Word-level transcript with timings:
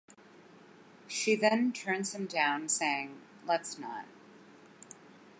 She 1.07 1.35
then 1.35 1.71
turns 1.73 2.15
him 2.15 2.25
down, 2.25 2.69
saying 2.69 3.21
"Let's 3.45 3.77
not". 3.77 4.05